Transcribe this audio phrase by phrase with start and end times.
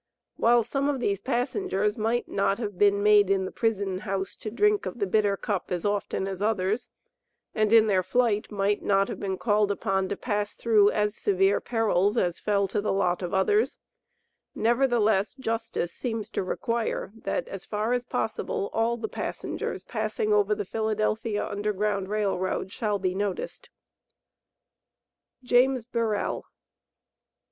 [0.35, 4.49] While some of these passengers might not have been made in the prison house to
[4.49, 6.89] drink of the bitter cup as often as others,
[7.53, 11.59] and in their flight might not have been called upon to pass through as severe
[11.61, 13.77] perils as fell to the lot of others,
[14.55, 20.55] nevertheless justice seems to require, that, as far as possible, all the passengers passing over
[20.55, 23.69] the Philadelphia Underground Rail Road shall be noticed.
[25.43, 26.45] James Burrell.